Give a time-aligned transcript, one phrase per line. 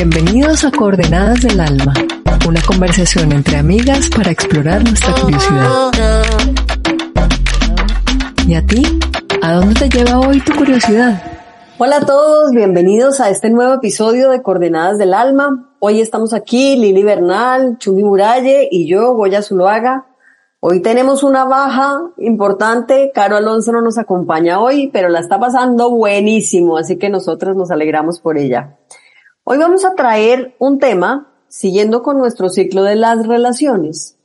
[0.00, 1.92] Bienvenidos a Coordenadas del Alma,
[2.46, 5.90] una conversación entre amigas para explorar nuestra curiosidad.
[8.46, 8.84] ¿Y a ti?
[9.42, 11.20] ¿A dónde te lleva hoy tu curiosidad?
[11.78, 15.74] Hola a todos, bienvenidos a este nuevo episodio de Coordenadas del Alma.
[15.80, 20.06] Hoy estamos aquí, Lili Bernal, Chumi Muralle y yo, Goya Zuluaga.
[20.60, 25.90] Hoy tenemos una baja importante, Caro Alonso no nos acompaña hoy, pero la está pasando
[25.90, 28.77] buenísimo, así que nosotros nos alegramos por ella.
[29.50, 34.18] Hoy vamos a traer un tema siguiendo con nuestro ciclo de las relaciones.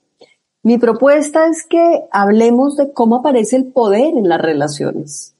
[0.63, 5.37] Mi propuesta es que hablemos de cómo aparece el poder en las relaciones.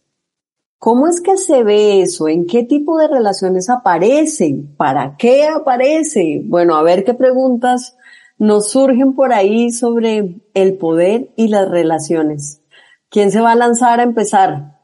[0.80, 2.30] ¿Cómo es que se ve eso?
[2.30, 4.56] ¿En qué tipo de relaciones aparece?
[4.78, 6.42] ¿Para qué aparece?
[6.46, 7.98] Bueno, a ver qué preguntas
[8.38, 12.62] nos surgen por ahí sobre el poder y las relaciones.
[13.10, 14.80] ¿Quién se va a lanzar a empezar?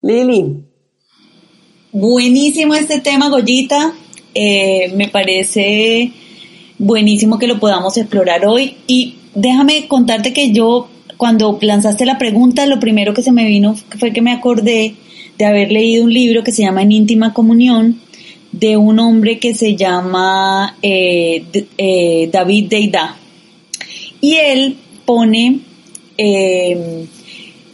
[0.00, 0.63] Lili.
[1.96, 3.94] Buenísimo este tema, Goyita.
[4.34, 6.10] Eh, me parece
[6.76, 8.74] buenísimo que lo podamos explorar hoy.
[8.88, 13.76] Y déjame contarte que yo, cuando lanzaste la pregunta, lo primero que se me vino
[14.00, 14.96] fue que me acordé
[15.38, 18.00] de haber leído un libro que se llama En íntima comunión
[18.50, 21.44] de un hombre que se llama eh,
[21.78, 23.18] eh, David Deida.
[24.20, 25.60] Y él pone,
[26.18, 27.06] eh,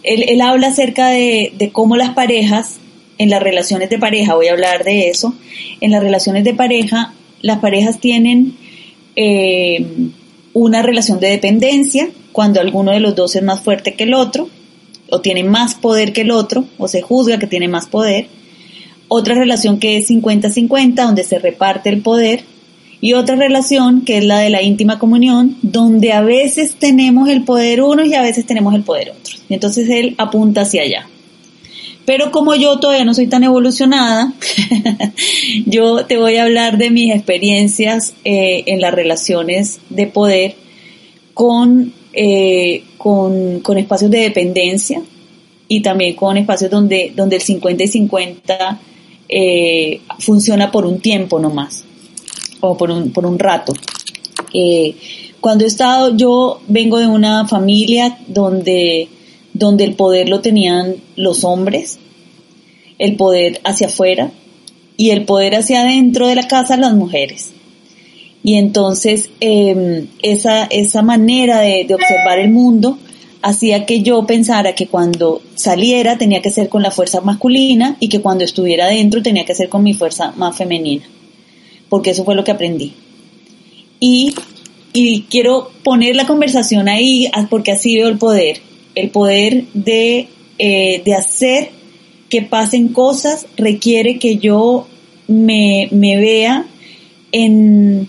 [0.03, 2.80] él, habla acerca de cómo las parejas
[3.21, 5.35] en las relaciones de pareja, voy a hablar de eso,
[5.83, 8.57] en las relaciones de pareja, las parejas tienen
[9.15, 9.85] eh,
[10.55, 14.49] una relación de dependencia cuando alguno de los dos es más fuerte que el otro,
[15.11, 18.29] o tiene más poder que el otro, o se juzga que tiene más poder.
[19.09, 22.45] Otra relación que es 50-50, donde se reparte el poder.
[23.03, 27.45] Y otra relación que es la de la íntima comunión, donde a veces tenemos el
[27.45, 29.37] poder uno y a veces tenemos el poder otro.
[29.51, 31.07] Entonces él apunta hacia allá.
[32.11, 34.33] Pero como yo todavía no soy tan evolucionada,
[35.67, 40.57] yo te voy a hablar de mis experiencias eh, en las relaciones de poder
[41.35, 45.01] con, eh, con, con, espacios de dependencia
[45.69, 48.81] y también con espacios donde, donde el 50 y 50
[49.29, 51.85] eh, funciona por un tiempo nomás
[52.59, 53.73] o por un, por un rato.
[55.41, 59.09] cuando he estado, yo vengo de una familia donde
[59.61, 61.99] donde el poder lo tenían los hombres,
[62.99, 64.33] el poder hacia afuera
[64.97, 67.51] y el poder hacia adentro de la casa las mujeres.
[68.43, 72.99] Y entonces eh, esa, esa manera de, de, observar el mundo
[73.43, 78.09] hacía que yo pensara que cuando saliera tenía que ser con la fuerza masculina y
[78.09, 81.05] que cuando estuviera adentro tenía que ser con mi fuerza más femenina,
[81.91, 82.95] porque eso fue lo que aprendí.
[84.01, 84.35] Y,
[84.95, 90.29] y quiero poner la conversación ahí porque así veo el poder el poder de,
[90.59, 91.71] eh, de, hacer
[92.29, 94.87] que pasen cosas requiere que yo
[95.29, 96.67] me, me vea
[97.33, 98.09] en,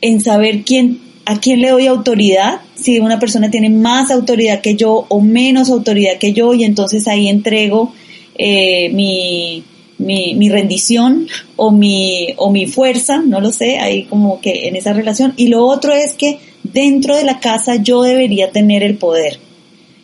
[0.00, 4.76] en, saber quién, a quién le doy autoridad, si una persona tiene más autoridad que
[4.76, 7.92] yo o menos autoridad que yo, y entonces ahí entrego
[8.34, 9.62] eh, mi,
[9.98, 14.76] mi, mi, rendición o mi, o mi fuerza, no lo sé, ahí como que en
[14.76, 15.34] esa relación.
[15.36, 19.38] Y lo otro es que dentro de la casa yo debería tener el poder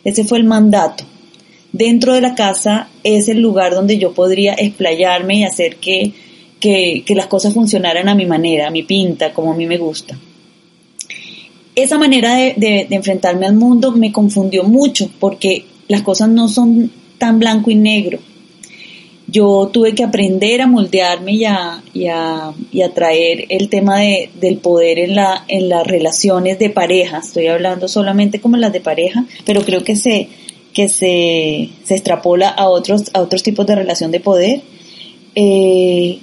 [0.03, 1.03] ese fue el mandato.
[1.71, 6.13] Dentro de la casa es el lugar donde yo podría explayarme y hacer que,
[6.59, 10.17] que, las cosas funcionaran a mi manera, a mi pinta, como a mí me gusta.
[11.75, 17.39] Esa manera de enfrentarme al mundo me confundió mucho porque las cosas no son tan
[17.39, 18.19] blanco y negro
[19.31, 22.53] yo tuve que aprender a moldearme y a, y a,
[22.93, 27.19] traer el tema de, del poder en, la, en las relaciones de pareja.
[27.19, 30.29] Estoy hablando solamente como las de pareja, pero creo que se,
[30.73, 34.61] que se, se extrapola a otros, a otros tipos de relación de poder,
[35.35, 36.19] eh,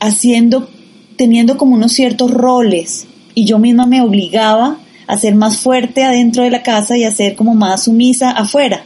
[0.00, 0.68] haciendo,
[1.16, 6.42] teniendo como unos ciertos roles y yo misma me obligaba a ser más fuerte adentro
[6.42, 8.84] de la casa y a ser como más sumisa afuera.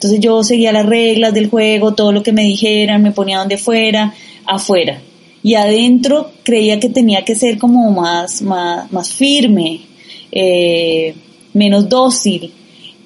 [0.00, 3.58] Entonces yo seguía las reglas del juego, todo lo que me dijeran, me ponía donde
[3.58, 4.14] fuera,
[4.46, 4.98] afuera.
[5.42, 9.82] Y adentro creía que tenía que ser como más, más, más firme,
[10.32, 11.14] eh,
[11.52, 12.50] menos dócil.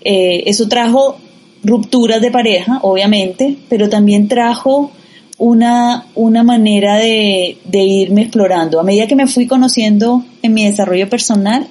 [0.03, 1.17] Eh, eso trajo
[1.65, 4.93] rupturas de pareja, obviamente, pero también trajo
[5.37, 8.79] una, una manera de, de irme explorando.
[8.79, 11.67] A medida que me fui conociendo en mi desarrollo personal,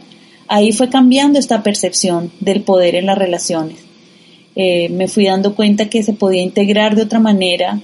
[0.49, 3.92] ahí fue cambiando esta percepción del poder en las relaciones.
[4.55, 7.79] Eh, me fui dando cuenta que se podía integrar de otra manera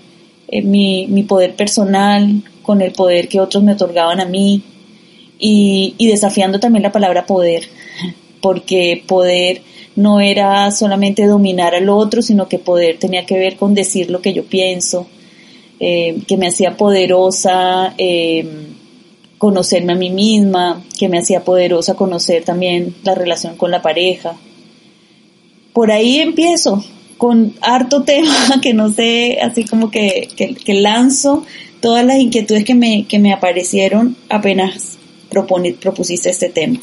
[0.48, 4.62] eh, mi, mi, poder personal con el poder que otros me otorgaban a mí
[5.40, 7.64] y, y desafiando también la palabra poder,
[8.40, 9.62] porque poder
[9.96, 14.22] no era solamente dominar al otro, sino que poder tenía que ver con decir lo
[14.22, 15.08] que yo pienso,
[15.80, 18.48] eh, que me hacía poderosa eh,
[19.38, 24.36] conocerme a mí misma, que me hacía poderosa conocer también la relación con la pareja.
[25.80, 26.84] Por ahí empiezo
[27.18, 31.46] con harto tema que no sé, así como que, que, lanzo
[31.80, 34.98] todas las inquietudes que me, que me aparecieron apenas
[35.30, 36.80] propusiste este tema.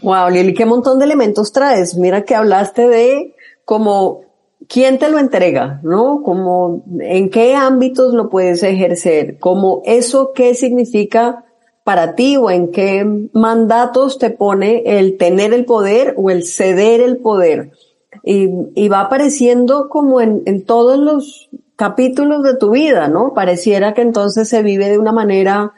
[0.00, 1.94] Wow, Lili, qué montón de elementos traes.
[1.94, 3.34] Mira que hablaste de
[3.66, 4.22] como
[4.66, 6.22] quién te lo entrega, ¿no?
[6.22, 11.44] Como en qué ámbitos lo puedes ejercer, como eso qué significa
[11.84, 17.02] para ti o en qué mandatos te pone el tener el poder o el ceder
[17.02, 17.72] el poder.
[18.22, 23.32] Y, va apareciendo como en, todos los capítulos de tu vida, ¿no?
[23.34, 25.72] Pareciera que entonces se vive de una manera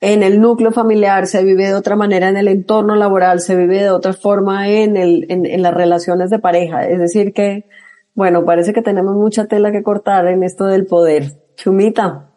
[0.00, 3.82] en el núcleo familiar, se vive de otra manera en el entorno laboral, se vive
[3.82, 6.86] de otra forma en, el, en las relaciones de pareja.
[6.86, 7.66] Es decir que,
[8.14, 11.32] bueno, parece que tenemos mucha tela que cortar en esto del poder.
[11.56, 12.30] Chumita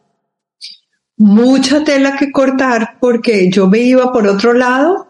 [1.18, 5.07] mucha tela que cortar porque yo me iba por otro lado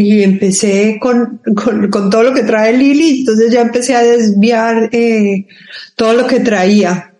[0.00, 4.88] y empecé con, con, con todo lo que trae Lili, entonces ya empecé a desviar
[4.92, 5.46] eh,
[5.94, 7.12] todo lo que traía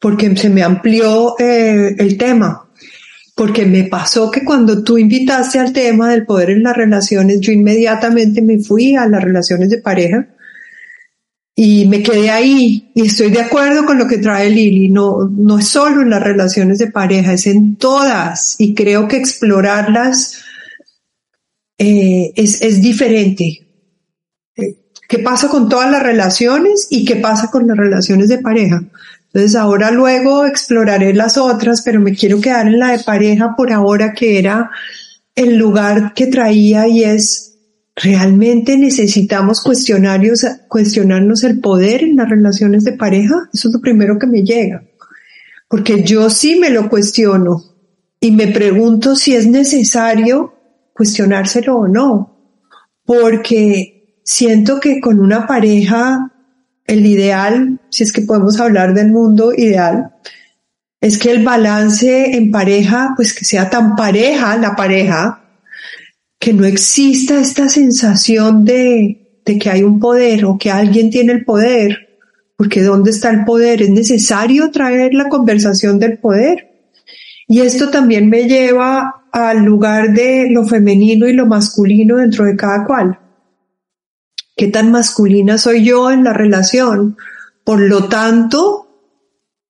[0.00, 2.68] porque se me amplió eh, el tema.
[3.36, 7.52] Porque me pasó que cuando tú invitaste al tema del poder en las relaciones, yo
[7.52, 10.26] inmediatamente me fui a las relaciones de pareja
[11.54, 14.88] y me quedé ahí y estoy de acuerdo con lo que trae Lili.
[14.88, 19.16] No, no es solo en las relaciones de pareja, es en todas y creo que
[19.18, 20.43] explorarlas
[21.84, 23.66] eh, es, es diferente.
[24.56, 24.76] Eh,
[25.08, 28.82] ¿Qué pasa con todas las relaciones y qué pasa con las relaciones de pareja?
[29.26, 33.72] Entonces ahora luego exploraré las otras, pero me quiero quedar en la de pareja por
[33.72, 34.70] ahora que era
[35.34, 37.54] el lugar que traía y es
[37.96, 43.48] ¿Realmente necesitamos cuestionarios, cuestionarnos el poder en las relaciones de pareja?
[43.52, 44.82] Eso es lo primero que me llega.
[45.68, 47.62] Porque yo sí me lo cuestiono
[48.18, 50.53] y me pregunto si es necesario
[50.94, 52.30] cuestionárselo o no.
[53.04, 56.32] Porque siento que con una pareja,
[56.86, 60.14] el ideal, si es que podemos hablar del mundo ideal,
[61.00, 65.44] es que el balance en pareja, pues que sea tan pareja la pareja,
[66.38, 71.32] que no exista esta sensación de, de que hay un poder o que alguien tiene
[71.32, 72.18] el poder,
[72.56, 73.82] porque ¿dónde está el poder?
[73.82, 76.73] Es necesario traer la conversación del poder.
[77.46, 82.56] Y esto también me lleva al lugar de lo femenino y lo masculino dentro de
[82.56, 83.18] cada cual.
[84.56, 87.16] ¿Qué tan masculina soy yo en la relación?
[87.64, 88.88] Por lo tanto,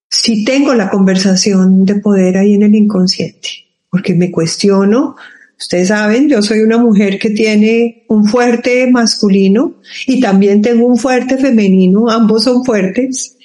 [0.09, 3.49] si tengo la conversación de poder ahí en el inconsciente,
[3.89, 5.15] porque me cuestiono
[5.57, 9.75] Ustedes saben, yo soy una mujer que tiene un fuerte masculino
[10.05, 13.37] y también tengo un fuerte femenino, ambos son fuertes.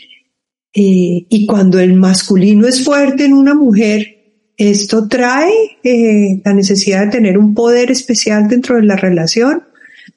[0.72, 4.19] Eh, y cuando el masculino es fuerte en una mujer,
[4.68, 9.64] esto trae eh, la necesidad de tener un poder especial dentro de la relación.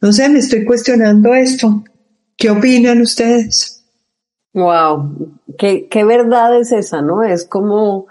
[0.02, 1.84] No sé, me estoy cuestionando esto.
[2.36, 3.84] ¿Qué opinan ustedes?
[4.54, 7.24] Wow, qué, verdad es esa, ¿no?
[7.24, 8.08] Es como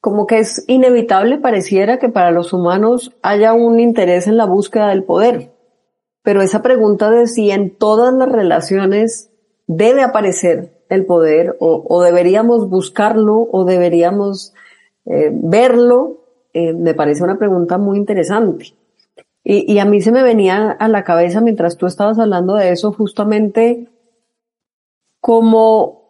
[0.00, 4.88] como que es inevitable, pareciera que para los humanos haya un interés en la búsqueda
[4.88, 5.52] del poder.
[6.22, 9.30] Pero esa pregunta de si en todas las relaciones
[9.66, 14.52] debe aparecer el poder o, deberíamos buscarlo o deberíamos
[15.06, 18.74] eh, verlo, eh, me parece una pregunta muy interesante.
[19.46, 22.92] Y, a mí se me venía a la cabeza mientras tú estabas hablando de eso
[22.92, 23.90] justamente
[25.20, 26.04] como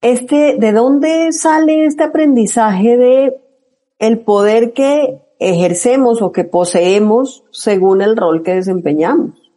[0.00, 3.40] este, ¿de dónde sale este aprendizaje de
[3.98, 9.50] el poder que ejercemos o que poseemos según el rol que desempeñamos?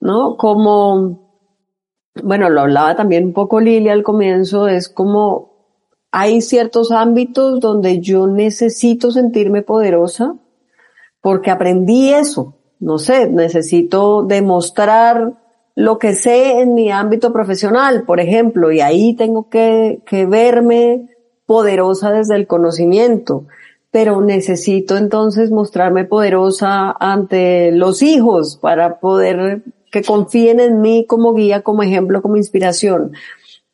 [0.00, 0.36] ¿No?
[0.36, 1.30] Como,
[2.24, 5.57] bueno, lo hablaba también un poco Lilia al comienzo, es como
[6.10, 10.34] hay ciertos ámbitos donde yo necesito sentirme poderosa
[11.20, 12.54] porque aprendí eso.
[12.80, 15.34] No sé, necesito demostrar
[15.74, 21.08] lo que sé en mi ámbito profesional, por ejemplo, y ahí tengo que, que verme
[21.46, 23.46] poderosa desde el conocimiento,
[23.90, 31.32] pero necesito entonces mostrarme poderosa ante los hijos para poder que confíen en mí como
[31.34, 33.12] guía, como ejemplo, como inspiración.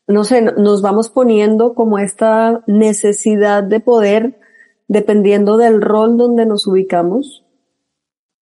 [0.07, 4.39] No sé, nos vamos poniendo como esta necesidad de poder
[4.87, 7.43] dependiendo del rol donde nos ubicamos.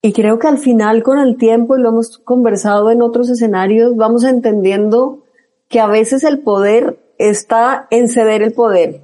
[0.02, 3.96] Y creo que al final con el tiempo, y lo hemos conversado en otros escenarios,
[3.96, 5.24] vamos entendiendo
[5.70, 9.02] que a veces el poder está en ceder el poder,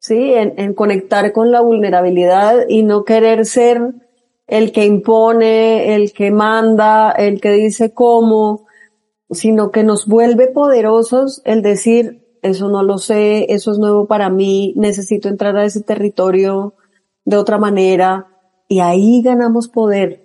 [0.00, 0.34] ¿sí?
[0.34, 3.94] En, en conectar con la vulnerabilidad y no querer ser
[4.48, 8.66] el que impone, el que manda, el que dice cómo,
[9.32, 14.30] sino que nos vuelve poderosos el decir, eso no lo sé, eso es nuevo para
[14.30, 16.74] mí, necesito entrar a ese territorio
[17.24, 18.28] de otra manera
[18.68, 20.22] y ahí ganamos poder.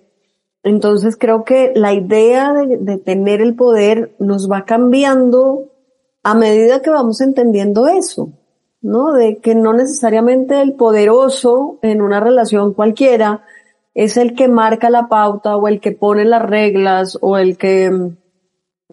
[0.62, 5.72] Entonces creo que la idea de, tener el poder nos va cambiando
[6.22, 8.32] a medida que vamos entendiendo eso,
[8.82, 9.12] ¿no?
[9.12, 13.44] De que no necesariamente el poderoso en una relación cualquiera
[13.94, 17.90] es el que marca la pauta o el que pone las reglas o el que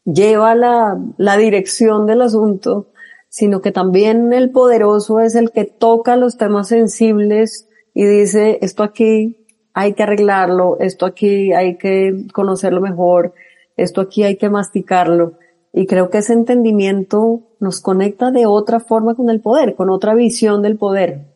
[0.04, 2.88] lleva la, la dirección del asunto,
[3.30, 8.84] sino que también el poderoso es el que toca los temas sensibles y dice, esto
[8.84, 13.34] aquí hay que arreglarlo, esto aquí hay que conocerlo mejor,
[13.76, 15.34] esto aquí hay que masticarlo.
[15.74, 20.16] Y creo que ese entendimiento nos conecta de otra forma con el poder, con otra
[20.16, 21.35] visión del poder.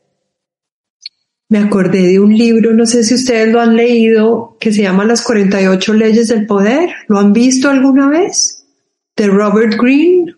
[1.50, 5.04] Me acordé de un libro, no sé si ustedes lo han leído, que se llama
[5.04, 6.92] Las 48 leyes del poder.
[7.08, 8.64] ¿Lo han visto alguna vez?
[9.18, 10.36] De Robert Greene.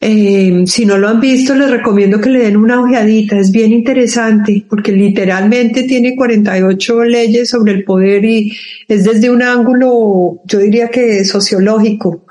[0.00, 3.38] Eh, si no lo han visto, les recomiendo que le den una ojeadita.
[3.38, 8.52] Es bien interesante porque literalmente tiene 48 leyes sobre el poder y
[8.88, 12.24] es desde un ángulo, yo diría que sociológico.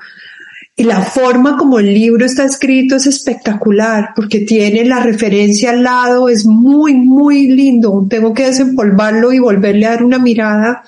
[0.80, 5.82] Y la forma como el libro está escrito es espectacular porque tiene la referencia al
[5.82, 8.06] lado, es muy, muy lindo.
[8.08, 10.82] Tengo que desempolvarlo y volverle a dar una mirada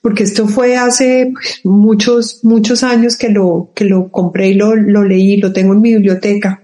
[0.00, 4.76] porque esto fue hace pues, muchos, muchos años que lo, que lo compré y lo,
[4.76, 6.62] lo leí, lo tengo en mi biblioteca.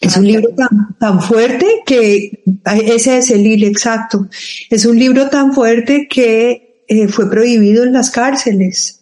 [0.00, 2.42] Es un libro tan, tan fuerte que,
[2.86, 4.28] ese es el Lili, exacto.
[4.68, 9.01] Es un libro tan fuerte que eh, fue prohibido en las cárceles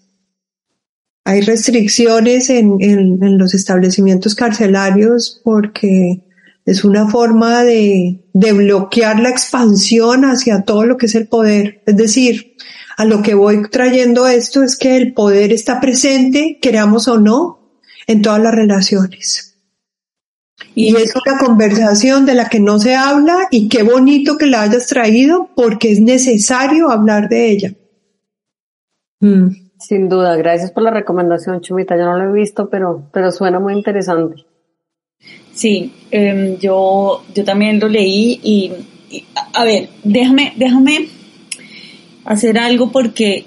[1.31, 6.25] hay restricciones en, en, en, los establecimientos carcelarios porque
[6.67, 11.83] es una forma de, de bloquear la expansión hacia todo lo que es el poder.
[11.87, 12.57] Es decir,
[12.97, 17.79] a lo que voy trayendo esto es que el poder está presente, queramos o no,
[18.09, 19.57] en todas las relaciones.
[20.75, 24.63] Y es una conversación de la que no se habla y qué bonito que la
[24.63, 27.75] hayas traído porque es necesario hablar de ella.
[29.21, 29.70] Mm.
[29.81, 31.97] Sin duda, gracias por la recomendación, Chumita.
[31.97, 34.45] Yo no lo he visto, pero, pero suena muy interesante.
[35.53, 38.73] Sí, eh, yo, yo también lo leí y,
[39.11, 41.09] y, a ver, déjame, déjame
[42.25, 43.45] hacer algo porque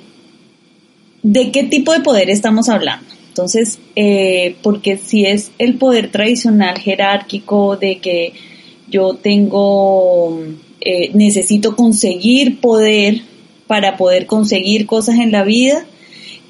[1.24, 3.06] ¿de qué tipo de poder estamos hablando?
[3.30, 8.34] Entonces, eh, porque si es el poder tradicional jerárquico de que
[8.88, 10.40] yo tengo,
[10.82, 13.22] eh, necesito conseguir poder
[13.66, 15.86] para poder conseguir cosas en la vida,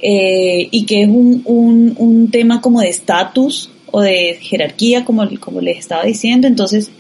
[0.05, 5.61] eh, y que es un, un, tema como de estatus o de jerarquía, como, como
[5.61, 6.91] les estaba diciendo, entonces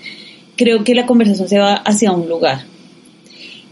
[0.55, 2.63] creo que la conversación se va hacia un lugar.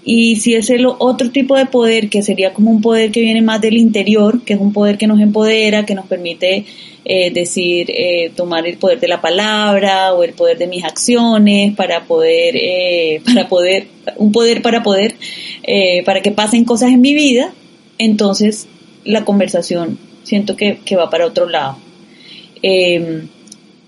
[0.03, 3.41] Y si es el otro tipo de poder, que sería como un poder que viene
[3.41, 6.65] más del interior, que es un poder que nos empodera, que nos permite
[7.05, 11.73] eh, decir, eh, tomar el poder de la palabra o el poder de mis acciones
[11.73, 15.15] para poder, eh, para poder, un poder para poder,
[15.63, 17.53] eh, para que pasen cosas en mi vida,
[17.97, 18.67] entonces
[19.03, 21.77] la conversación siento que, que va para otro lado.
[22.63, 23.23] Eh,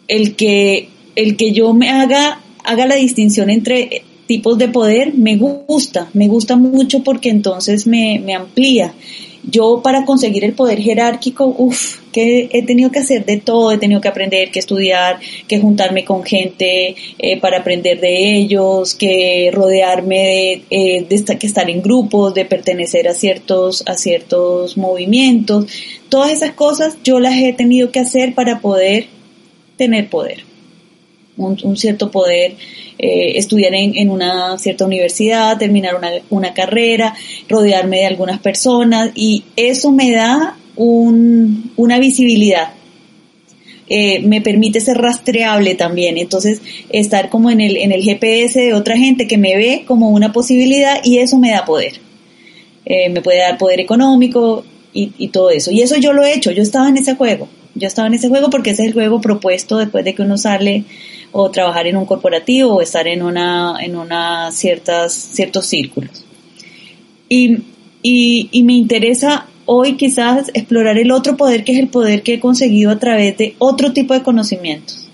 [0.08, 5.36] el, que, el que yo me haga, haga la distinción entre tipos de poder me
[5.36, 8.93] gusta, me gusta mucho porque entonces me, me amplía
[9.43, 13.77] yo para conseguir el poder jerárquico, uff, que he tenido que hacer de todo, he
[13.77, 19.51] tenido que aprender, que estudiar, que juntarme con gente eh, para aprender de ellos, que
[19.53, 25.65] rodearme de, eh, de que estar en grupos, de pertenecer a ciertos, a ciertos movimientos.
[26.09, 29.07] Todas esas cosas yo las he tenido que hacer para poder
[29.77, 30.52] tener poder
[31.37, 32.55] un, cierto poder,
[32.97, 37.13] eh, estudiar en, en, una cierta universidad, terminar una, una, carrera,
[37.49, 42.73] rodearme de algunas personas y eso me da un, una visibilidad.
[43.89, 48.73] Eh, me permite ser rastreable también, entonces estar como en el, en el GPS de
[48.73, 51.93] otra gente que me ve como una posibilidad y eso me da poder.
[52.85, 54.63] Eh, me puede dar poder económico
[54.93, 55.71] y, y todo eso.
[55.71, 58.30] Y eso yo lo he hecho, yo estaba en ese juego, yo estaba en ese
[58.30, 60.86] juego porque ese es el juego propuesto después de que uno sale
[61.32, 66.24] o trabajar en un corporativo o estar en una, en una ciertas, ciertos círculos.
[67.27, 67.63] Y,
[68.03, 72.39] y, me interesa hoy quizás explorar el otro poder que es el poder que he
[72.39, 75.08] conseguido a través de otro tipo de conocimientos.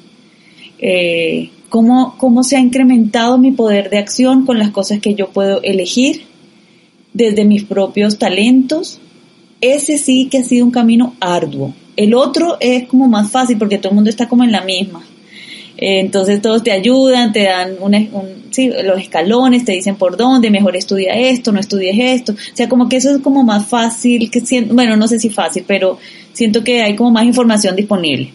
[0.80, 5.30] Eh, cómo, cómo se ha incrementado mi poder de acción con las cosas que yo
[5.30, 6.24] puedo elegir
[7.13, 9.00] desde mis propios talentos.
[9.62, 11.74] Ese sí que ha sido un camino arduo.
[12.00, 15.03] El otro es como más fácil porque todo el mundo está como en la misma.
[15.75, 17.94] Eh, entonces todos te ayudan, te dan un,
[18.51, 22.32] sí, los escalones, te dicen por dónde, mejor estudia esto, no estudies esto.
[22.32, 24.41] O sea, como que eso es como más fácil, que
[24.72, 25.98] bueno, no sé si fácil, pero
[26.32, 28.32] siento que hay como más información disponible.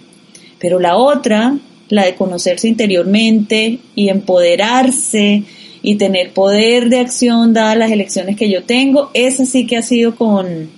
[0.59, 1.57] Pero la otra,
[1.89, 5.43] la de conocerse interiormente y empoderarse
[5.81, 9.83] y tener poder de acción dadas las elecciones que yo tengo, esa sí que ha
[9.83, 10.69] sido con,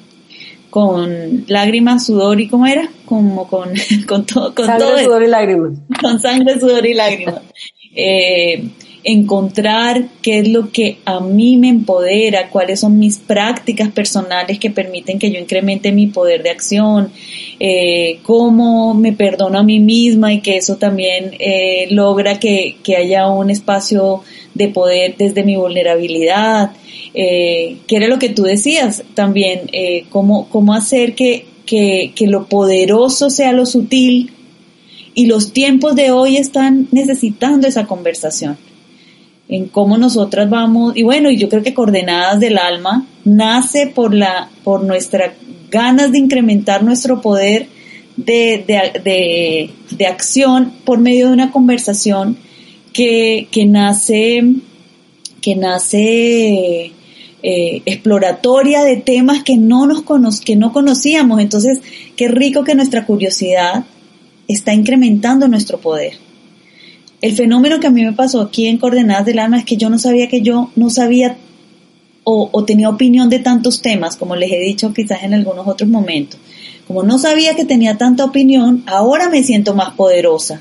[0.70, 3.70] con lágrimas, sudor y cómo era, como con,
[4.06, 5.72] con todo, con sangre, sudor y lágrimas.
[6.00, 7.40] Con sangre, sudor y lágrimas.
[7.98, 8.62] Eh,
[9.06, 14.68] encontrar qué es lo que a mí me empodera, cuáles son mis prácticas personales que
[14.68, 17.12] permiten que yo incremente mi poder de acción,
[17.60, 22.96] eh, cómo me perdono a mí misma y que eso también eh, logra que, que,
[22.96, 24.22] haya un espacio
[24.54, 26.72] de poder desde mi vulnerabilidad,
[27.14, 32.26] eh, que era lo que tú decías también, eh, cómo, cómo hacer que, que, que
[32.26, 34.32] lo poderoso sea lo sutil
[35.14, 38.58] y los tiempos de hoy están necesitando esa conversación
[39.48, 44.12] en cómo nosotras vamos, y bueno, y yo creo que Coordenadas del Alma nace por
[44.14, 45.34] la, por nuestra
[45.70, 47.68] ganas de incrementar nuestro poder
[48.16, 52.36] de, de, de, acción por medio de una conversación
[52.92, 54.42] que, que nace,
[55.40, 56.92] que nace
[57.42, 61.40] eh, exploratoria de temas que no nos cono que no conocíamos.
[61.40, 61.82] Entonces,
[62.16, 63.84] qué rico que nuestra curiosidad
[64.48, 66.25] está incrementando nuestro poder.
[67.20, 69.88] El fenómeno que a mí me pasó aquí en Coordenadas del Alma es que yo
[69.88, 71.36] no sabía que yo no sabía
[72.28, 76.40] o, tenía opinión de tantos temas, como les he dicho quizás en algunos otros momentos.
[76.88, 80.60] Como no sabía que tenía tanta opinión, ahora me siento más poderosa.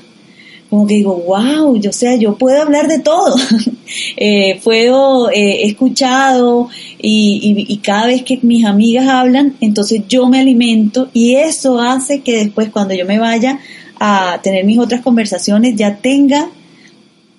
[0.70, 3.34] Como que digo, wow, yo sea, yo puedo hablar de todo.
[4.16, 6.68] eh, puedo, eh, escuchado
[7.02, 11.80] y, y, y cada vez que mis amigas hablan, entonces yo me alimento y eso
[11.80, 13.58] hace que después cuando yo me vaya
[13.98, 16.50] a tener mis otras conversaciones ya tenga,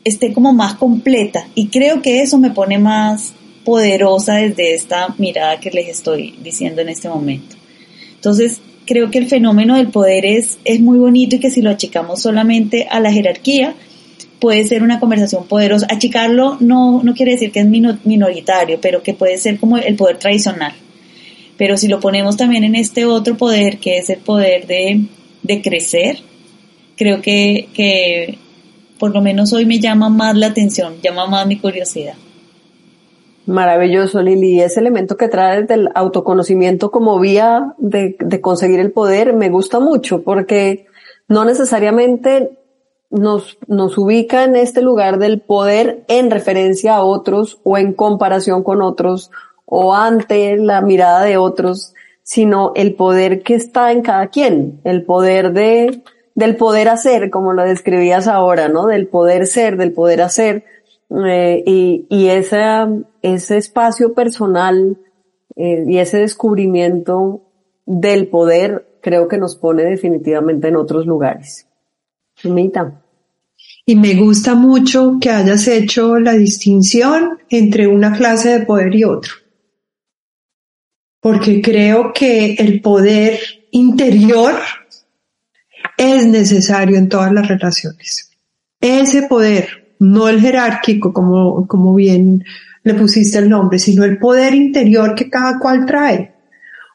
[0.03, 1.47] esté como más completa.
[1.55, 6.81] Y creo que eso me pone más poderosa desde esta mirada que les estoy diciendo
[6.81, 7.55] en este momento.
[8.15, 11.69] Entonces, creo que el fenómeno del poder es, es muy bonito y que si lo
[11.69, 13.75] achicamos solamente a la jerarquía,
[14.39, 15.87] puede ser una conversación poderosa.
[15.89, 20.17] Achicarlo no, no quiere decir que es minoritario, pero que puede ser como el poder
[20.17, 20.73] tradicional.
[21.57, 25.05] Pero si lo ponemos también en este otro poder, que es el poder de,
[25.43, 26.19] de crecer,
[26.97, 28.37] creo que, que
[28.99, 32.15] por lo menos hoy me llama más la atención, llama más mi curiosidad.
[33.45, 34.59] Maravilloso, Lili.
[34.59, 39.79] Ese elemento que trae del autoconocimiento como vía de, de, conseguir el poder me gusta
[39.79, 40.87] mucho porque
[41.29, 42.57] no necesariamente
[43.09, 48.63] nos, nos ubica en este lugar del poder en referencia a otros o en comparación
[48.63, 49.31] con otros
[49.65, 55.03] o ante la mirada de otros, sino el poder que está en cada quien, el
[55.03, 56.01] poder de
[56.37, 58.85] del poder hacer, como lo describías ahora, ¿no?
[58.85, 60.65] Del poder ser, del poder hacer,
[61.25, 64.99] eh, y, ese, espacio personal
[65.55, 67.41] eh, y ese descubrimiento
[67.87, 71.67] del poder creo que nos pone definitivamente en otros lugares.
[73.87, 79.05] Y me gusta mucho que hayas hecho la distinción entre una clase de poder y
[79.05, 79.33] otro.
[81.19, 83.39] Porque creo que el poder
[83.71, 84.53] interior
[85.97, 88.31] es necesario en todas las relaciones.
[88.79, 92.45] Ese poder, no el jerárquico, como, como bien
[92.83, 96.35] le pusiste el nombre, sino el poder interior que cada cual trae.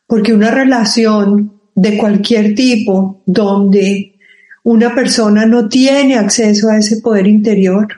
[0.07, 4.19] Porque una relación de cualquier tipo donde
[4.62, 7.88] una persona no tiene acceso a ese poder interior,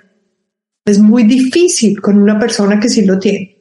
[0.84, 3.53] es muy difícil con una persona que sí lo tiene.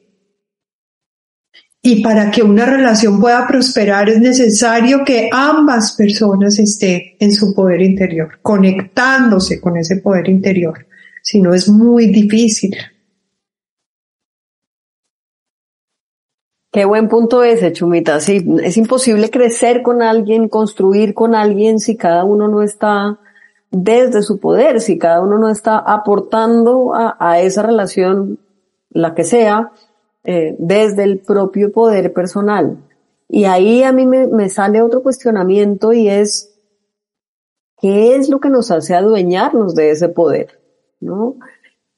[1.86, 7.54] Y para que una relación pueda prosperar es necesario que ambas personas estén en su
[7.54, 10.86] poder interior, conectándose con ese poder interior.
[11.20, 12.74] Si no es muy difícil.
[16.72, 18.18] Qué buen punto ese, Chumita.
[18.18, 23.18] Sí, es imposible crecer con alguien, construir con alguien si cada uno no está
[23.70, 28.38] desde su poder, si cada uno no está aportando a, a esa relación,
[28.88, 29.70] la que sea,
[30.24, 32.78] eh, desde el propio poder personal.
[33.28, 36.58] Y ahí a mí me, me sale otro cuestionamiento y es,
[37.80, 40.60] ¿qué es lo que nos hace adueñarnos de ese poder?
[41.00, 41.36] ¿No?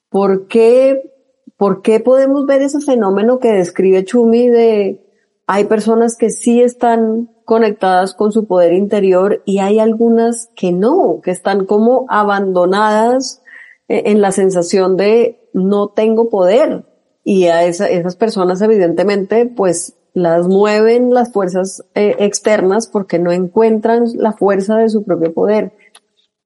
[0.08, 1.12] ¿Por qué,
[1.56, 5.06] por qué podemos ver ese fenómeno que describe Chumi de,
[5.46, 11.20] hay personas que sí están conectadas con su poder interior y hay algunas que no,
[11.22, 13.42] que están como abandonadas
[13.88, 16.85] eh, en la sensación de no tengo poder.
[17.28, 24.04] Y a esas personas evidentemente pues las mueven las fuerzas eh, externas porque no encuentran
[24.14, 25.72] la fuerza de su propio poder.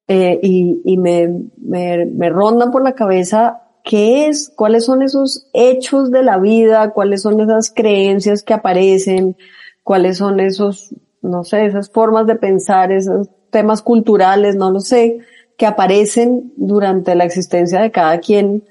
[0.08, 5.50] Eh, y, y me, me, me rondan por la cabeza qué es, cuáles son esos
[5.52, 9.36] hechos de la vida, cuáles son esas creencias que aparecen,
[9.84, 15.18] cuáles son esos, no sé, esas formas de pensar, esos temas culturales, no lo sé,
[15.58, 18.64] que aparecen durante la existencia de cada quien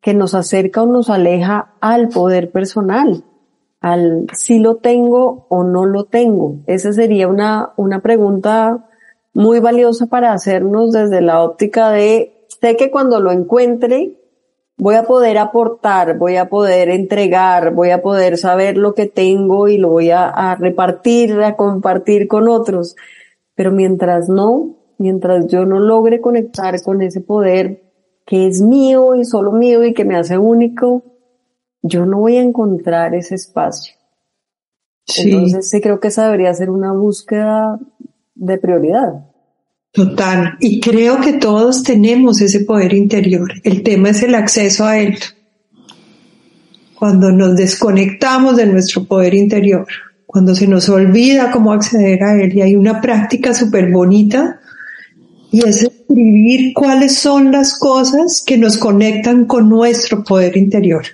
[0.00, 3.24] que nos acerca o nos aleja al poder personal
[3.80, 6.56] al si lo tengo o no lo tengo?
[6.66, 8.86] Esa sería una, una pregunta
[9.32, 14.16] muy valiosa para hacernos desde la óptica de, sé que cuando lo encuentre,
[14.76, 19.68] voy a poder aportar, voy a poder entregar, voy a poder saber lo que tengo
[19.68, 22.96] y lo voy a, a repartir, a compartir con otros.
[23.54, 27.89] Pero mientras no, mientras yo no logre conectar con ese poder
[28.26, 31.04] que es mío y solo mío y que me hace único,
[31.82, 33.94] yo no voy a encontrar ese espacio.
[35.18, 37.78] Entonces sí creo que esa debería ser una búsqueda
[38.34, 39.26] de prioridad.
[39.92, 40.56] Total.
[40.60, 43.52] Y creo que todos tenemos ese poder interior.
[43.64, 45.18] El tema es el acceso a él.
[46.94, 49.86] Cuando nos desconectamos de nuestro poder interior,
[50.26, 54.60] cuando se nos olvida cómo acceder a él y hay una práctica súper bonita
[55.50, 61.04] y es escribir cuáles son las cosas que nos conectan con nuestro poder interior.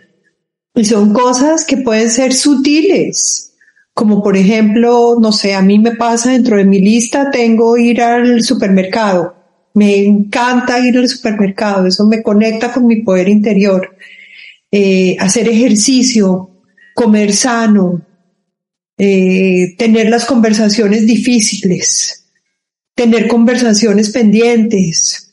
[0.74, 3.52] Y son cosas que pueden ser sutiles,
[3.94, 8.00] como por ejemplo, no sé, a mí me pasa dentro de mi lista, tengo ir
[8.02, 9.35] al supermercado.
[9.74, 13.96] Me encanta ir al supermercado, eso me conecta con mi poder interior.
[14.70, 16.50] Eh, hacer ejercicio,
[16.94, 18.00] comer sano,
[18.98, 22.25] eh, tener las conversaciones difíciles,
[22.96, 25.30] tener conversaciones pendientes,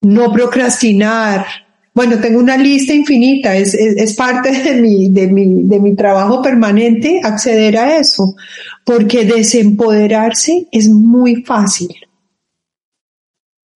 [0.00, 1.44] no procrastinar,
[1.92, 6.40] bueno, tengo una lista infinita, es, es, parte de mi, de, mi, de mi trabajo
[6.40, 8.36] permanente acceder a eso,
[8.84, 11.94] porque desempoderarse es muy fácil.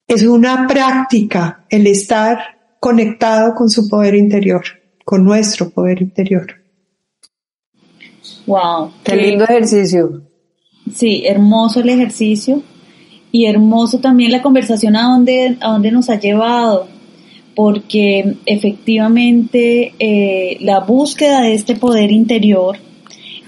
[0.07, 2.38] Es una práctica el estar
[2.81, 4.62] conectado con su poder interior,
[5.04, 6.46] con nuestro poder interior.
[8.46, 10.22] Wow, qué, lindo ejercicio.
[10.94, 12.62] Sí, hermoso el ejercicio
[13.30, 16.88] y hermoso también la conversación a dónde, a dónde nos ha llevado
[17.58, 22.78] porque efectivamente eh, la búsqueda de este poder interior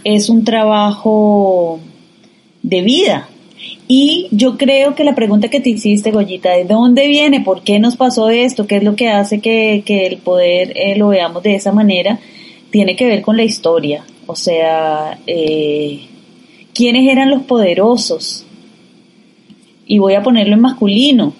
[0.02, 1.78] es un trabajo
[2.60, 3.28] de vida.
[3.86, 7.40] Y yo creo que la pregunta que te hiciste, Goyita, ¿de dónde viene?
[7.40, 8.66] ¿Por qué nos pasó esto?
[8.66, 12.18] ¿Qué es lo que hace que, el poder eh, lo veamos de esa manera?
[12.72, 14.04] Tiene que ver con la historia.
[14.26, 16.00] O sea, eh,
[16.74, 18.44] ¿quiénes eran los poderosos?
[19.90, 21.32] Y voy a ponerlo en masculino.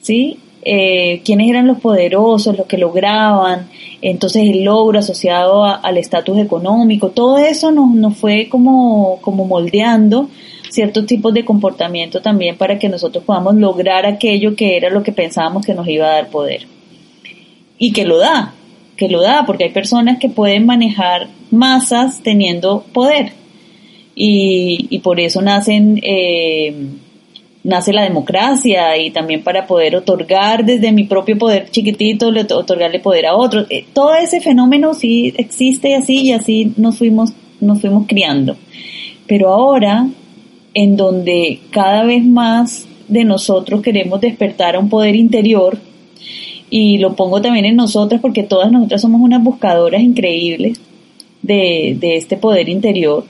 [0.00, 0.38] ¿Sí?
[0.68, 3.68] eh, quiénes eran los poderosos, los que lograban,
[4.02, 10.28] entonces el logro asociado al estatus económico, todo eso nos, nos fue como, como moldeando
[10.68, 15.12] ciertos tipos de comportamiento también para que nosotros podamos lograr aquello que era lo que
[15.12, 16.66] pensábamos que nos iba a dar poder.
[17.78, 18.52] Y que lo da,
[18.96, 23.34] que lo da, porque hay personas que pueden manejar masas teniendo poder.
[24.16, 26.74] Y, y por eso nacen eh,
[27.66, 33.26] nace la democracia y también para poder otorgar desde mi propio poder chiquitito, otorgarle poder
[33.26, 33.66] a otros.
[33.70, 38.56] Eh, todo ese fenómeno sí existe así y así nos fuimos, nos fuimos criando.
[39.26, 40.06] Pero ahora,
[40.74, 45.78] en donde cada vez más de nosotros queremos despertar a un poder interior,
[46.70, 50.80] y lo pongo también en nosotras porque todas nosotras somos unas buscadoras increíbles
[51.42, 53.24] de, de este poder interior,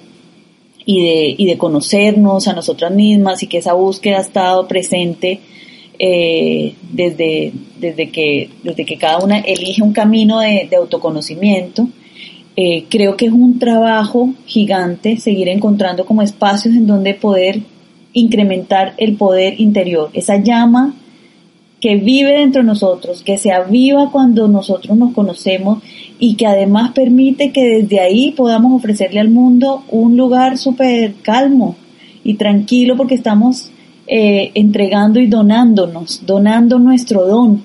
[0.86, 5.40] y de, y de conocernos a nosotras mismas y que esa búsqueda ha estado presente
[5.98, 11.88] eh, desde, desde, que, desde que cada una elige un camino de, autoconocimiento.
[12.56, 17.60] Eh, creo que es un trabajo gigante seguir encontrando como espacios en donde poder
[18.12, 20.94] incrementar el poder interior, esa llama
[21.80, 25.82] que vive dentro de nosotros, que se aviva cuando nosotros nos conocemos
[26.18, 31.76] y que además permite que desde ahí podamos ofrecerle al mundo un lugar súper calmo
[32.24, 33.70] y tranquilo porque estamos
[34.06, 37.62] eh, entregando y donándonos, donando nuestro don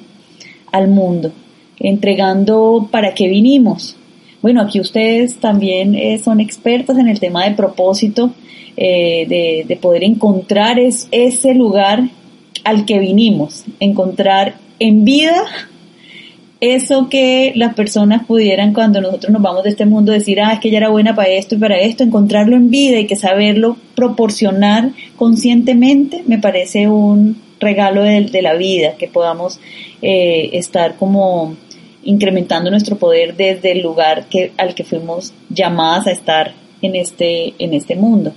[0.72, 1.32] al mundo,
[1.80, 3.96] entregando para qué vinimos.
[4.42, 8.32] Bueno, aquí ustedes también eh, son expertos en el tema de propósito,
[8.76, 12.10] eh, de, de, poder encontrar es, ese lugar
[12.64, 15.44] al que vinimos, encontrar en vida
[16.62, 20.60] eso que las personas pudieran cuando nosotros nos vamos de este mundo decir, ah, es
[20.60, 23.78] que ella era buena para esto y para esto, encontrarlo en vida y que saberlo
[23.96, 29.60] proporcionar conscientemente me parece un regalo de, la vida, que podamos
[30.04, 31.56] eh, estar como
[32.04, 37.54] incrementando nuestro poder desde el lugar que, al que fuimos llamadas a estar en este,
[37.58, 38.34] en este mundo.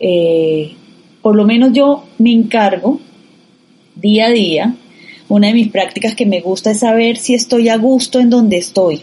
[0.00, 0.72] Eh,
[1.20, 3.00] por lo menos yo me encargo
[3.96, 4.74] día a día
[5.28, 8.56] una de mis prácticas que me gusta es saber si estoy a gusto en donde
[8.56, 9.02] estoy.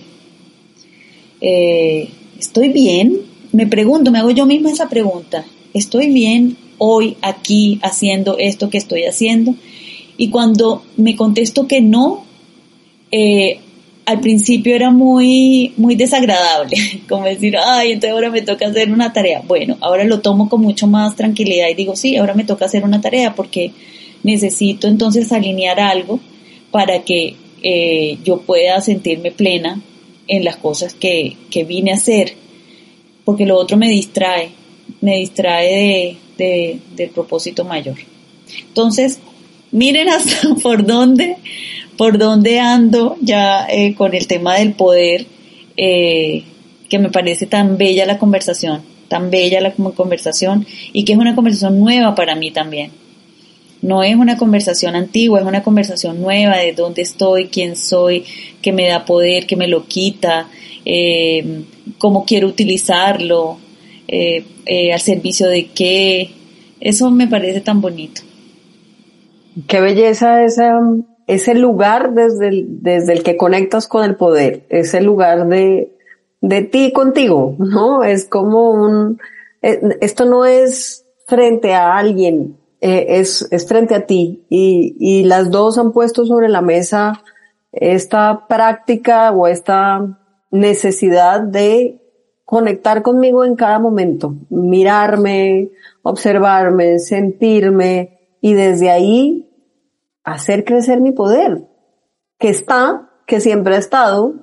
[1.41, 2.09] Eh,
[2.39, 3.19] ¿Estoy bien?
[3.51, 5.45] Me pregunto, me hago yo misma esa pregunta.
[5.73, 9.55] ¿Estoy bien hoy aquí haciendo esto que estoy haciendo?
[10.17, 12.25] Y cuando me contesto que no,
[13.11, 13.59] eh,
[14.05, 16.77] al principio era muy, muy desagradable,
[17.09, 19.41] como decir, ay, entonces ahora me toca hacer una tarea.
[19.47, 22.83] Bueno, ahora lo tomo con mucho más tranquilidad y digo, sí, ahora me toca hacer
[22.83, 23.71] una tarea porque
[24.25, 26.19] necesito entonces alinear algo
[26.71, 29.79] para que eh, yo pueda sentirme plena
[30.27, 32.33] en las cosas que, que, vine a hacer,
[33.23, 34.49] porque lo otro me distrae,
[34.99, 37.97] me distrae de, del propósito mayor.
[38.67, 39.19] Entonces,
[39.71, 41.37] miren hasta por dónde,
[41.95, 45.27] por dónde ando ya eh, con el tema del poder,
[45.77, 46.43] eh,
[46.89, 51.35] que me parece tan bella la conversación, tan bella la conversación y que es una
[51.35, 53.04] conversación nueva para mí también
[53.85, 58.25] no es una conversación antigua, es una conversación nueva de dónde estoy, quién soy,
[58.63, 60.47] qué me da poder, qué me lo quita,
[60.85, 61.63] eh,
[61.99, 63.59] cómo quiero utilizarlo,
[64.07, 66.31] eh, eh, al servicio de qué.
[66.79, 68.21] Eso me parece tan bonito.
[69.67, 70.79] Qué belleza esa,
[71.27, 75.91] ese lugar desde el, desde el que conectas con el poder, ese lugar de,
[76.41, 78.03] de ti contigo, ¿no?
[78.03, 79.19] Es como un,
[79.61, 85.51] esto no es frente a alguien, eh, es, es frente a ti y, y las
[85.51, 87.23] dos han puesto sobre la mesa
[87.71, 90.19] esta práctica o esta
[90.51, 92.01] necesidad de
[92.45, 95.71] conectar conmigo en cada momento, mirarme,
[96.03, 99.49] observarme, sentirme y desde ahí
[100.23, 101.67] hacer crecer mi poder,
[102.37, 104.35] que está, que siempre ha estado,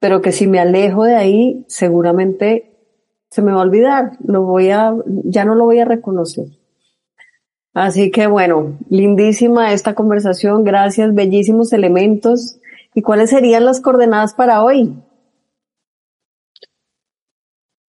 [0.00, 2.74] pero que si me alejo de ahí, seguramente
[3.30, 4.94] se me va a olvidar, lo voy a,
[5.24, 6.46] ya no lo voy a reconocer.
[7.74, 12.56] Así que bueno, lindísima esta conversación, gracias, bellísimos elementos.
[12.94, 14.94] ¿Y cuáles serían las coordenadas para hoy?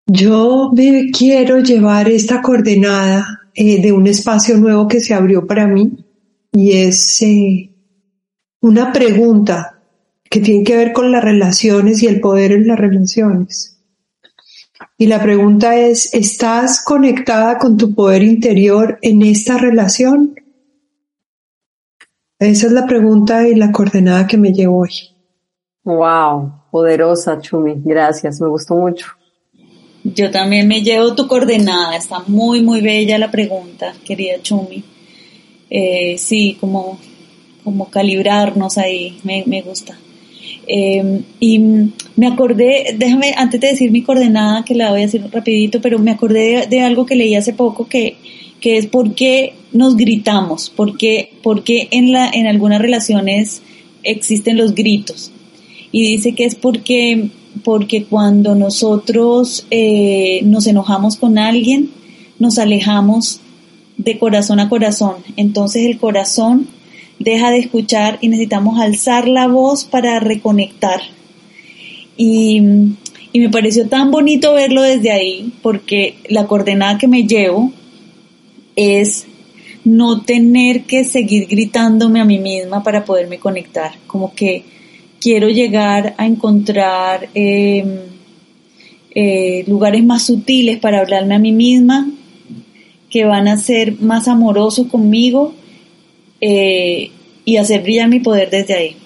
[0.08, 5.68] Yo me quiero llevar esta coordenada eh, de un espacio nuevo que se abrió para
[5.68, 6.04] mí
[6.52, 7.70] y es eh,
[8.62, 9.80] una pregunta
[10.30, 13.75] que tiene que ver con las relaciones y el poder en las relaciones.
[14.98, 20.36] Y la pregunta es, ¿estás conectada con tu poder interior en esta relación?
[22.40, 25.16] Esa es la pregunta y la coordenada que me llevo hoy.
[25.84, 27.76] Wow, poderosa, Chumi.
[27.84, 29.08] Gracias, me gustó mucho.
[30.04, 31.96] Yo también me llevo tu coordenada.
[31.96, 34.84] Está muy, muy bella la pregunta, querida Chumi.
[35.70, 37.00] Eh, sí, como,
[37.64, 39.98] como calibrarnos ahí, me, me gusta.
[40.68, 41.60] Eh, y
[42.16, 46.00] me acordé, déjame, antes de decir mi coordenada, que la voy a decir rapidito, pero
[46.00, 48.18] me acordé de, algo que leí hace poco que,
[48.60, 51.30] que es por qué nos gritamos, por qué,
[51.92, 53.62] en, la, en algunas relaciones
[54.04, 55.32] existen los gritos.
[55.92, 57.30] Y dice que es porque,
[57.64, 61.92] porque cuando nosotros eh, nos enojamos con alguien,
[62.40, 63.40] nos alejamos
[63.98, 65.16] de corazón a corazón.
[65.38, 66.68] Entonces el corazón
[67.26, 71.02] deja de escuchar y necesitamos alzar la voz para reconectar.
[72.16, 72.62] Y,
[73.34, 77.74] me pareció tan bonito verlo desde ahí, porque la coordenada que me llevo
[78.78, 79.26] es
[79.84, 83.92] no tener que seguir gritándome a mí misma para poderme conectar.
[84.08, 84.64] Como que
[85.20, 87.98] quiero llegar a encontrar em,
[89.14, 92.10] eh, lugares más sutiles para hablarme a mí misma,
[93.10, 95.54] que van a ser más amorosos conmigo
[96.40, 97.12] eh,
[97.46, 98.98] y hacer brillar mi poder desde ahí.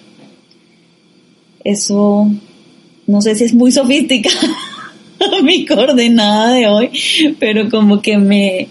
[1.63, 2.31] Eso,
[3.05, 4.47] no sé si es muy sofisticada
[5.43, 6.89] mi coordenada de hoy,
[7.39, 8.69] pero como que me,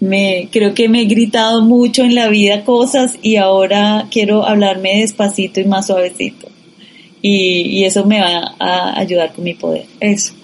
[0.00, 5.00] me, creo que me he gritado mucho en la vida cosas y ahora quiero hablarme
[5.00, 6.48] despacito y más suavecito.
[7.20, 9.86] Y, eso me va a ayudar con mi poder.
[9.98, 10.34] Eso.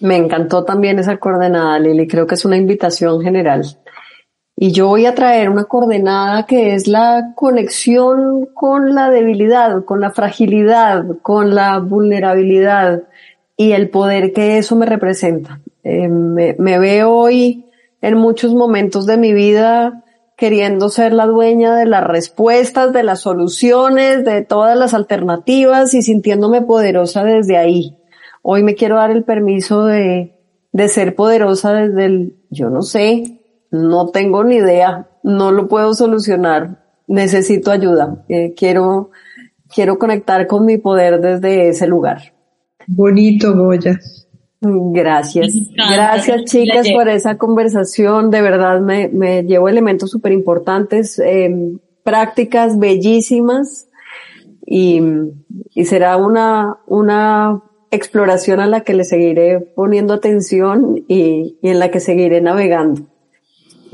[0.00, 2.08] Me encantó también esa coordenada, Lili.
[2.08, 3.64] Creo que es una invitación general
[4.56, 10.00] y yo voy a traer una coordenada que es la conexión con la debilidad, con
[10.00, 13.02] la fragilidad, con la vulnerabilidad
[13.56, 15.60] y el poder que eso me representa.
[15.82, 17.66] Eh, me, veo hoy
[18.02, 20.04] en muchos momentos de mi vida
[20.36, 26.02] queriendo ser la dueña de las respuestas, de las soluciones, de todas las alternativas y
[26.02, 27.96] sintiéndome poderosa desde ahí.
[28.42, 30.34] Hoy me quiero dar el permiso de,
[30.72, 33.41] de ser poderosa desde el, yo no sé,
[33.72, 39.10] no tengo ni idea, no lo puedo solucionar, necesito ayuda, eh, quiero,
[39.74, 42.34] quiero conectar con mi poder desde ese lugar.
[42.86, 43.98] Bonito, Goya.
[44.60, 45.54] Gracias.
[45.74, 48.30] Gracias, chicas, por esa conversación.
[48.30, 51.52] De verdad, me, me llevo elementos súper importantes, eh,
[52.04, 53.88] prácticas bellísimas
[54.64, 55.00] y,
[55.74, 61.80] y será una, una exploración a la que le seguiré poniendo atención y, y en
[61.80, 63.02] la que seguiré navegando.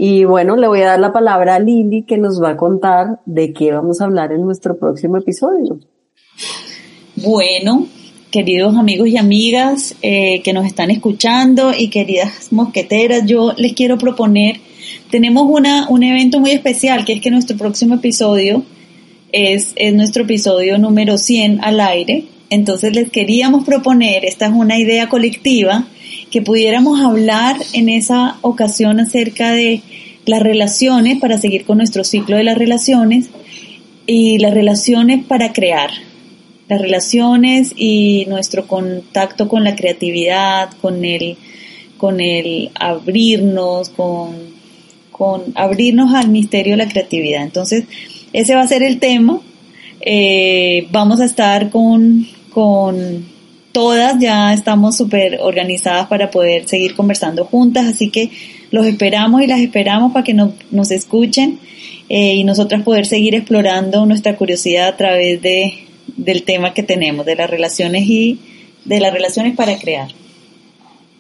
[0.01, 3.19] Y bueno, le voy a dar la palabra a Lili que nos va a contar
[3.27, 5.81] de qué vamos a hablar en nuestro próximo episodio.
[7.17, 7.89] Bueno,
[8.31, 13.99] queridos amigos y amigas eh, que nos están escuchando y queridas mosqueteras, yo les quiero
[13.99, 14.61] proponer,
[15.11, 18.63] tenemos una, un evento muy especial, que es que nuestro próximo episodio
[19.33, 22.27] es, es nuestro episodio número 100 al aire.
[22.51, 25.89] Entonces les queríamos proponer, esta es una idea colectiva,
[26.31, 29.83] que pudiéramos hablar en esa ocasión acerca de
[30.27, 33.31] las relaciones, para seguir con nuestro ciclo de las relaciones,
[34.07, 35.91] y las relaciones para crear,
[36.69, 41.37] las relaciones y nuestro contacto con la creatividad, con el,
[41.99, 44.31] con el abrirnos, con,
[45.13, 47.43] con abrirnos al misterio de la creatividad.
[47.43, 47.85] Entonces,
[48.33, 49.41] ese va a ser el tema.
[50.01, 53.27] Eh, vamos a estar con, con
[53.79, 58.33] todas, ya estamos súper organizadas para poder seguir conversando juntas, así que
[58.73, 61.61] los esperamos y las esperamos para que nos, nos escuchen
[62.09, 65.75] eh, y nosotras poder seguir explorando nuestra curiosidad a través de,
[66.17, 68.41] del tema que tenemos, de las relaciones y
[68.85, 70.09] de las relaciones para crear.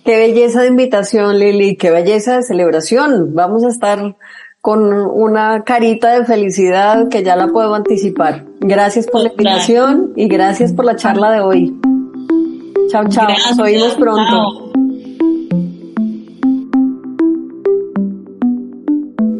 [0.04, 3.36] Qué belleza de invitación, Lili, qué belleza de celebración.
[3.36, 4.16] Vamos a estar
[4.60, 8.46] con una carita de felicidad que ya la puedo anticipar.
[8.58, 11.72] Gracias por la invitación y gracias por la charla de hoy.
[12.90, 13.28] Chao, chao.
[13.28, 14.30] Nos oímos pronto.
[14.30, 14.67] Chao.